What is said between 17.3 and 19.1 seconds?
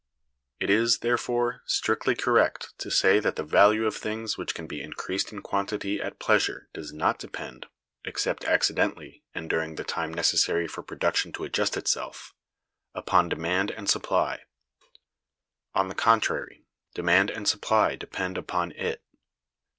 supply depend upon it.